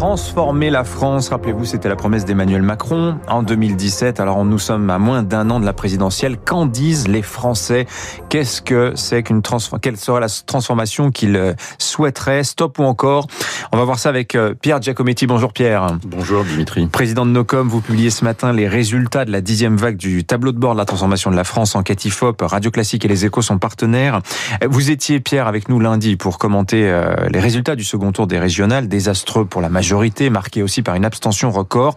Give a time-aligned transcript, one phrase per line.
[0.00, 4.18] Transformer la France, rappelez-vous, c'était la promesse d'Emmanuel Macron en 2017.
[4.18, 6.38] Alors nous sommes à moins d'un an de la présidentielle.
[6.38, 7.84] Qu'en disent les Français?
[8.30, 12.44] Qu'est-ce que c'est qu'une transformation Quelle serait la transformation qu'ils euh, souhaiteraient?
[12.44, 13.26] Stop ou encore?
[13.72, 15.26] On va voir ça avec euh, Pierre Giacometti.
[15.26, 15.98] Bonjour Pierre.
[16.06, 16.86] Bonjour Dimitri.
[16.86, 20.52] Président de Nocom, vous publiez ce matin les résultats de la dixième vague du tableau
[20.52, 21.76] de bord de la transformation de la France.
[21.76, 24.20] Enquête IFOP, Radio Classique et Les Échos sont partenaires.
[24.66, 28.38] Vous étiez Pierre avec nous lundi pour commenter euh, les résultats du second tour des
[28.38, 31.96] régionales, désastreux pour la majorité majorité, marquée aussi par une abstention record.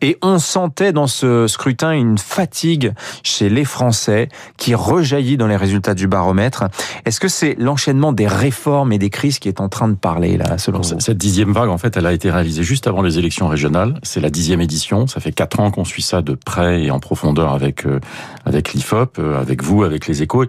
[0.00, 2.92] Et on sentait dans ce scrutin une fatigue
[3.24, 6.64] chez les Français qui rejaillit dans les résultats du baromètre.
[7.04, 10.36] Est-ce que c'est l'enchaînement des réformes et des crises qui est en train de parler
[10.36, 11.00] là, selon vous?
[11.00, 13.98] Cette dixième vague, en fait, elle a été réalisée juste avant les élections régionales.
[14.04, 15.08] C'est la dixième édition.
[15.08, 17.98] Ça fait quatre ans qu'on suit ça de près et en profondeur avec euh,
[18.44, 20.44] avec l'IFOP, euh, avec vous, avec les échos.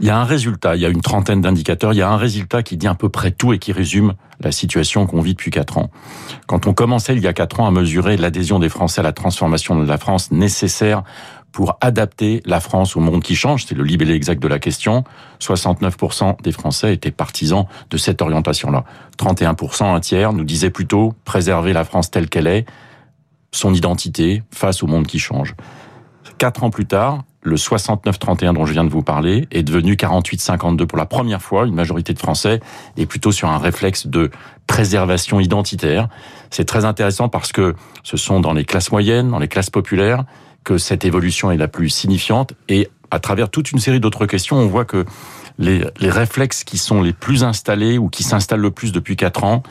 [0.00, 2.16] Il y a un résultat, il y a une trentaine d'indicateurs, il y a un
[2.16, 5.52] résultat qui dit à peu près tout et qui résume la situation qu'on vit depuis
[5.52, 5.90] quatre ans.
[6.46, 9.12] Quand on commençait il y a quatre ans à mesurer l'adhésion des Français à la
[9.12, 11.04] transformation de la France nécessaire
[11.52, 15.04] pour adapter la France au monde qui change, c'est le libellé exact de la question,
[15.40, 18.84] 69% des Français étaient partisans de cette orientation-là.
[19.18, 22.66] 31%, un tiers, nous disaient plutôt préserver la France telle qu'elle est,
[23.52, 25.54] son identité face au monde qui change.
[26.38, 30.86] Quatre ans plus tard, le 69-31 dont je viens de vous parler est devenu 48-52
[30.86, 31.66] pour la première fois.
[31.66, 32.60] Une majorité de Français
[32.96, 34.30] est plutôt sur un réflexe de
[34.66, 36.08] préservation identitaire.
[36.50, 40.24] C'est très intéressant parce que ce sont dans les classes moyennes, dans les classes populaires,
[40.64, 42.54] que cette évolution est la plus signifiante.
[42.68, 45.04] Et à travers toute une série d'autres questions, on voit que
[45.58, 49.44] les, les réflexes qui sont les plus installés ou qui s'installent le plus depuis quatre
[49.44, 49.62] ans,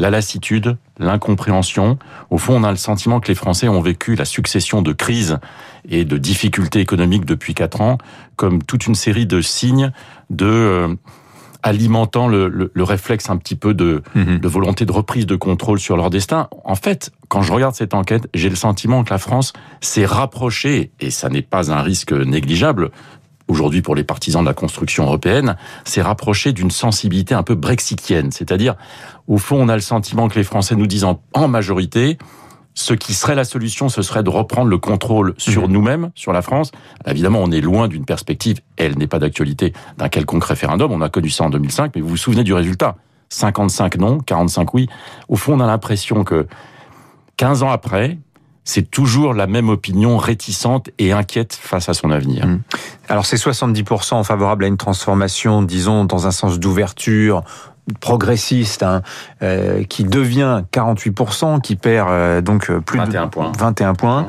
[0.00, 1.98] la lassitude, l'incompréhension.
[2.30, 5.38] Au fond, on a le sentiment que les Français ont vécu la succession de crises
[5.88, 7.98] et de difficultés économiques depuis quatre ans
[8.36, 9.92] comme toute une série de signes
[10.30, 10.94] de euh,
[11.62, 14.38] alimentant le, le, réflexe un petit peu de, mhm.
[14.38, 16.48] de volonté de reprise de contrôle sur leur destin.
[16.64, 20.90] En fait, quand je regarde cette enquête, j'ai le sentiment que la France s'est rapprochée,
[21.00, 22.90] et ça n'est pas un risque négligeable,
[23.50, 28.30] aujourd'hui pour les partisans de la construction européenne, s'est rapproché d'une sensibilité un peu brexitienne.
[28.30, 28.76] C'est-à-dire,
[29.26, 32.16] au fond, on a le sentiment que les Français nous disent en, majorité,
[32.74, 35.72] ce qui serait la solution, ce serait de reprendre le contrôle sur mhm.
[35.72, 36.70] nous-mêmes, sur la France.
[37.06, 40.92] Évidemment, on est loin d'une perspective, elle n'est pas d'actualité, d'un quelconque référendum.
[40.92, 42.96] On a connu ça en 2005, mais vous vous souvenez du résultat?
[43.30, 44.88] 55 non, 45 oui.
[45.28, 46.46] Au fond, on a l'impression que
[47.36, 48.18] 15 ans après,
[48.70, 52.46] c'est toujours la même opinion réticente et inquiète face à son avenir.
[52.46, 52.60] Mmh.
[53.08, 57.42] Alors c'est 70% favorables à une transformation, disons, dans un sens d'ouverture,
[58.00, 59.02] progressiste hein,
[59.42, 63.52] euh, qui devient 48%, qui perd euh, donc euh, plus 21 de points.
[63.58, 64.26] 21 points.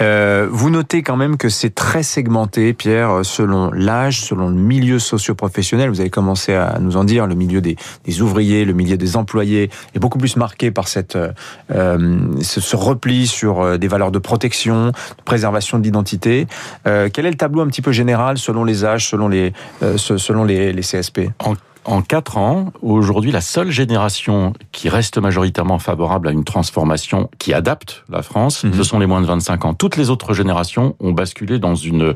[0.00, 4.98] Euh, vous notez quand même que c'est très segmenté, Pierre, selon l'âge, selon le milieu
[4.98, 5.88] socio-professionnel.
[5.88, 9.16] Vous avez commencé à nous en dire, le milieu des, des ouvriers, le milieu des
[9.16, 14.18] employés est beaucoup plus marqué par cette euh, ce, ce, repli sur des valeurs de
[14.18, 16.46] protection, de préservation d'identité.
[16.84, 19.52] quel est le tableau un petit peu général selon les âges, selon les
[19.96, 21.54] selon les, les CSP en
[21.84, 27.54] en quatre ans, aujourd'hui, la seule génération qui reste majoritairement favorable à une transformation qui
[27.54, 28.74] adapte la France, mhm.
[28.74, 29.74] ce sont les moins de 25 ans.
[29.74, 32.14] Toutes les autres générations ont basculé dans une,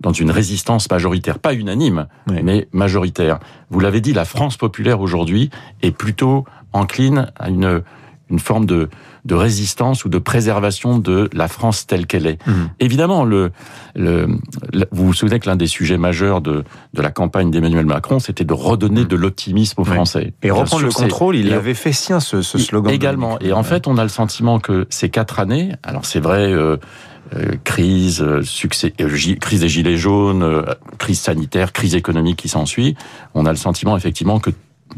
[0.00, 1.38] dans une résistance majoritaire.
[1.38, 3.38] Pas unanime, mais majoritaire.
[3.70, 5.50] Vous l'avez dit, la France populaire aujourd'hui
[5.82, 7.82] est plutôt encline à une,
[8.32, 8.88] une forme de,
[9.24, 12.44] de résistance ou de préservation de la France telle qu'elle est.
[12.46, 12.52] Mmh.
[12.80, 13.52] Évidemment, le,
[13.94, 14.26] le,
[14.90, 18.44] vous vous souvenez que l'un des sujets majeurs de, de la campagne d'Emmanuel Macron, c'était
[18.44, 19.08] de redonner mmh.
[19.08, 20.32] de l'optimisme aux Français.
[20.42, 22.92] Et reprendre le contrôle, il avait fait sien ce, ce slogan.
[22.92, 23.38] Également.
[23.40, 26.78] Et en fait, on a le sentiment que ces quatre années, alors c'est vrai, euh,
[27.36, 28.92] euh, crise, euh, succès,
[29.40, 30.64] crise des gilets jaunes,
[30.98, 32.96] crise sanitaire, crise économique qui s'ensuit,
[33.34, 34.50] on a le sentiment effectivement que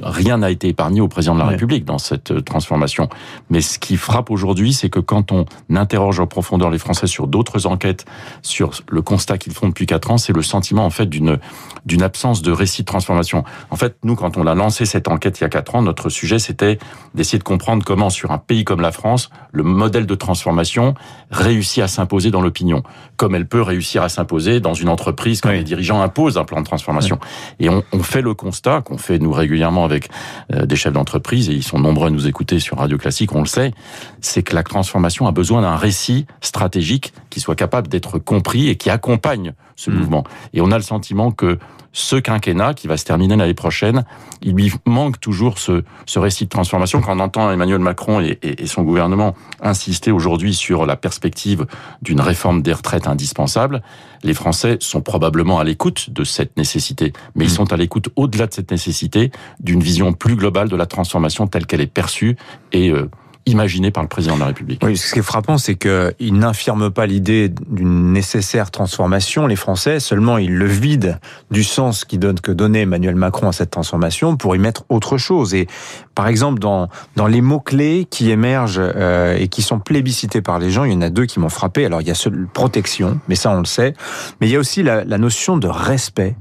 [0.03, 3.09] rien n'a été épargné au président de la République dans cette euh, transformation.
[3.51, 7.27] Mais ce qui frappe aujourd'hui, c'est que quand on interroge en profondeur les Français sur
[7.27, 8.05] d'autres enquêtes,
[8.43, 11.39] sur le constat qu'ils font depuis quatre ans, c'est le sentiment en fait d'une
[11.85, 13.45] d'une absence de récit de transformation.
[13.71, 16.09] En fait, nous, quand on a lancé cette enquête il y a quatre ans, notre
[16.09, 16.79] sujet c'était
[17.15, 20.95] d'essayer de comprendre comment, sur un pays comme la France, le modèle de transformation
[21.31, 22.83] réussit à s'imposer dans l'opinion,
[23.17, 26.61] comme elle peut réussir à s'imposer dans une entreprise quand les dirigeants imposent un plan
[26.61, 27.19] de transformation.
[27.61, 30.09] Et on, on fait le constat qu'on fait nous régulièrement avec
[30.53, 33.41] euh, des chefs d'entreprise, et ils sont nombreux à nous écouter sur Radio Classique, on
[33.41, 33.73] le sait,
[34.21, 38.77] c'est que la transformation a besoin d'un récit stratégique qui soit capable d'être compris et
[38.77, 39.95] qui accompagne ce Mmh.
[39.95, 40.25] mouvement.
[40.53, 41.59] Et on a le sentiment que
[41.97, 44.05] ce quinquennat, qui va se terminer l'année prochaine,
[44.43, 47.01] il lui manque toujours ce, ce récit de transformation.
[47.01, 51.67] Quand on entend Emmanuel Macron et, et- et son gouvernement insister aujourd'hui sur la perspective
[52.03, 53.81] d'une réforme des retraites indispensable,
[54.25, 57.13] les Français sont probablement à l'écoute de cette nécessité.
[57.37, 57.51] Mais ils Mmh.
[57.55, 59.31] sont à l'écoute, au-delà de cette nécessité,
[59.61, 62.37] d'une vision plus globale de la transformation telle qu'elle est perçue
[62.73, 63.09] et euh,
[63.47, 64.81] imaginée par le président de la République.
[64.85, 70.01] Oui, ce qui est frappant, c'est qu'ils n'infirment pas l'idée d'une nécessaire transformation, les Français,
[70.01, 71.19] seulement ils le vident
[71.51, 75.19] du sens qui donne, que donnait Emmanuel Macron à cette transformation pour y mettre autre
[75.19, 75.55] chose.
[75.55, 75.67] Et
[76.15, 80.71] par exemple, dans, dans les mots-clés qui émergent euh, et qui sont plébiscités par les
[80.71, 81.85] gens, il y en a deux qui m'ont frappé.
[81.85, 82.15] Alors, il y a
[82.53, 83.95] protection, mais ça, on le sait.
[84.41, 86.37] Mais il y a aussi la, la notion de respect.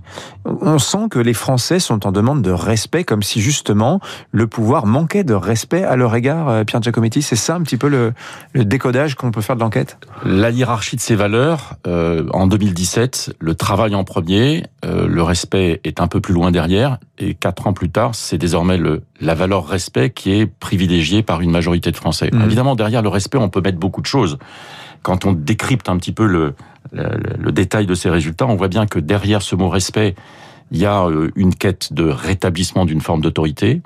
[0.45, 3.99] On sent que les Français sont en demande de respect, comme si justement
[4.31, 6.81] le pouvoir manquait de respect à leur égard, euh, Pierre
[7.21, 8.13] C'est ça un petit peu le,
[8.53, 9.97] le décodage qu'on peut faire de l'enquête?
[10.25, 15.81] La hiérarchie de ces valeurs, euh, en 2017, le travail en premier, euh, le respect
[15.83, 19.35] est un peu plus loin derrière, et quatre ans plus tard, c'est désormais le, la
[19.35, 22.29] valeur respect qui est privilégiée par une majorité de Français.
[22.31, 22.43] Mhm.
[22.43, 24.37] Évidemment, derrière le respect, on peut mettre beaucoup de choses.
[25.01, 26.53] Quand on décrypte un petit peu le,
[26.93, 30.15] le, le détail de ces résultats, on voit bien que derrière ce mot respect,
[30.71, 33.81] il y a euh, une quête de rétablissement d'une forme d'autorité,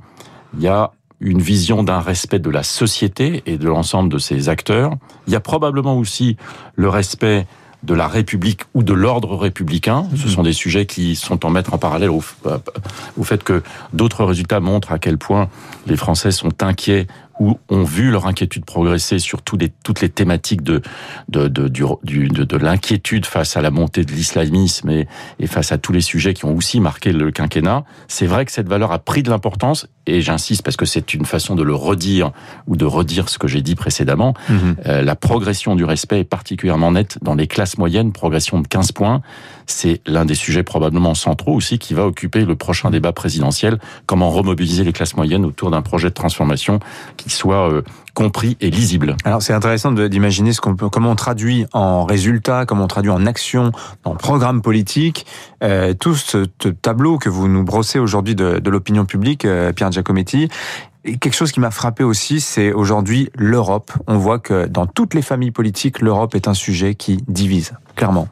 [0.55, 4.49] il y a une vision d'un respect de la société et de l'ensemble de ses
[4.49, 4.93] acteurs.
[5.27, 6.37] Il y a probablement aussi
[6.75, 7.47] le respect
[7.83, 10.07] de la République ou de l'ordre républicain.
[10.15, 12.23] Ce sont des sujets qui sont en mettre en parallèle au,
[13.17, 13.61] au fait que
[13.93, 15.47] d'autres résultats montrent à quel point
[15.85, 17.07] les Français sont inquiets
[17.39, 19.61] ou ont vu leur inquiétude progresser sur toutes
[20.01, 20.81] les thématiques de,
[21.29, 25.07] de, de, l'inquiétude face à la montée de l'islamisme et,
[25.39, 27.85] et face à tous les sujets qui ont aussi marqué le quinquennat.
[28.07, 31.25] C'est vrai que cette valeur a pris de l'importance et j'insiste parce que c'est une
[31.25, 32.31] façon de le redire
[32.67, 34.33] ou de redire ce que j'ai dit précédemment.
[34.85, 38.91] Euh, la progression du respect est particulièrement nette dans les classes moyennes, progression de 15
[38.91, 39.21] points.
[39.65, 43.79] C'est l'un des sujets probablement centraux aussi qui va occuper le prochain débat présidentiel.
[44.05, 46.79] Comment remobiliser les classes moyennes autour d'un projet de transformation
[47.17, 47.81] qui soit euh,
[48.17, 49.15] compris et lisible.
[49.25, 53.11] Alors c'est intéressant d'imaginer ce qu'on peut, comment on traduit en résultats, comment on traduit
[53.11, 53.71] en action,
[54.05, 55.27] en programme politique,
[55.63, 59.71] euh, tout ce, ce tableau que vous nous brossez aujourd'hui de, de l'opinion publique, euh,
[59.71, 60.49] Pierre Giacometti.
[61.05, 63.91] Et quelque chose qui m'a frappé aussi, c'est aujourd'hui l'Europe.
[64.07, 68.29] On voit que dans toutes les familles politiques, l'Europe est un sujet qui divise, clairement.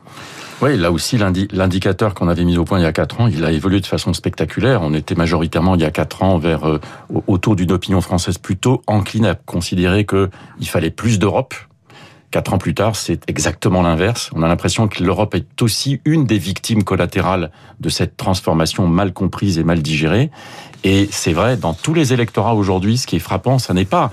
[0.65, 3.27] Oui, là aussi, l'indi- l'indicateur qu'on avait mis au point il y a quatre ans,
[3.27, 4.81] il a évolué de façon spectaculaire.
[4.81, 6.79] On était majoritairement, il y a quatre ans, vers euh,
[7.13, 11.53] au- autour d'une opinion française plutôt encline à considérer que il fallait plus d'Europe.
[12.31, 14.31] Quatre ans plus tard, c'est exactement l'inverse.
[14.33, 19.13] On a l'impression que l'Europe est aussi une des victimes collatérales de cette transformation mal
[19.13, 20.31] comprise et mal digérée.
[20.83, 24.11] Et c'est vrai, dans tous les électorats aujourd'hui, ce qui est frappant, ça n'est pas,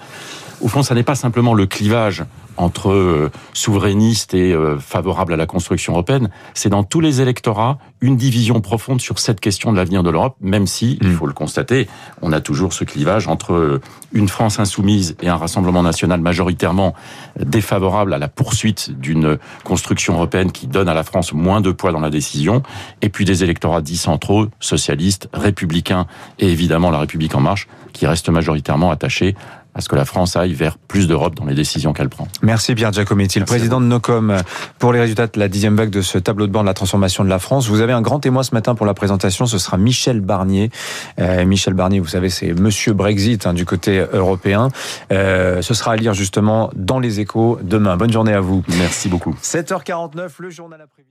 [0.60, 2.24] au fond, ça n'est pas simplement le clivage
[2.56, 7.78] entre euh, souverainistes et euh, favorables à la construction européenne, c'est dans tous les électorats
[8.00, 11.16] une division profonde sur cette question de l'avenir de l'Europe, même si, il Mm.
[11.16, 11.88] faut le constater,
[12.20, 13.80] on a toujours ce clivage entre euh,
[14.12, 16.94] une France insoumise et un Rassemblement national majoritairement
[17.38, 21.92] défavorable à la poursuite d'une construction européenne qui donne à la France moins de poids
[21.92, 22.62] dans la décision,
[23.00, 26.06] et puis des électorats dits centraux, socialistes, républicains
[26.38, 29.34] et évidemment la République en marche, qui restent majoritairement attachés
[29.74, 32.28] à ce que la France aille vers plus d'Europe dans les décisions qu'elle prend.
[32.42, 34.36] Merci Pierre Giacometti, le président de Nocom,
[34.78, 37.24] pour les résultats de la dixième vague de ce tableau de bord de la transformation
[37.24, 37.68] de la France.
[37.68, 40.70] Vous avez un grand témoin ce matin pour la présentation, ce sera Michel Barnier.
[41.18, 44.68] Euh, Michel Barnier, vous savez, c'est Monsieur Brexit hein, du côté européen.
[45.12, 47.96] Euh, ce sera à lire justement dans les échos demain.
[47.96, 48.62] Bonne journée à vous.
[48.78, 49.34] Merci beaucoup.
[49.42, 51.04] 7h49, le journal après